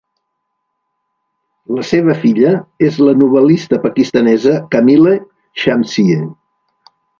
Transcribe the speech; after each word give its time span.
La 1.79 1.83
seva 1.89 2.15
filla 2.23 2.53
és 2.89 2.97
la 3.09 3.13
novel·lista 3.21 3.81
pakistanesa 3.85 4.57
Kamila 4.77 5.15
Shamsie. 5.65 6.21